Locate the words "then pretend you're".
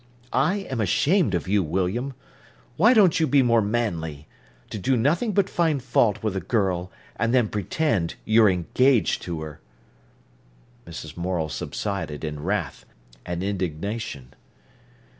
7.35-8.49